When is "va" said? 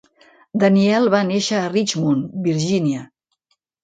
1.15-1.19